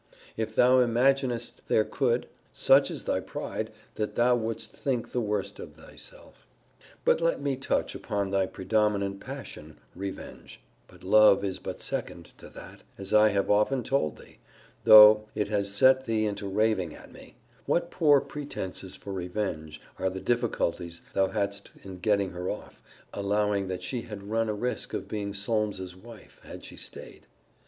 [0.35, 5.59] If thou imaginest there could, such is thy pride, that thou wouldst think the worse
[5.59, 6.47] of thyself.
[7.05, 12.49] But let me touch upon thy predominant passion, revenge; for love is but second to
[12.49, 14.39] that, as I have often told thee,
[14.85, 17.35] though it has set thee into raving at me:
[17.67, 22.81] what poor pretences for revenge are the difficulties thou hadst in getting her off;
[23.13, 27.27] allowing that she had run a risque of being Solmes's wife, had she staid?